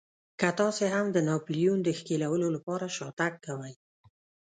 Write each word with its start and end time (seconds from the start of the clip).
که 0.39 0.49
تاسې 0.59 0.85
هم 0.95 1.05
د 1.11 1.17
ناپلیون 1.29 1.79
د 1.83 1.89
ښکېلولو 1.97 2.47
لپاره 2.55 2.85
شاتګ 2.97 3.33
کوئ. 3.45 3.73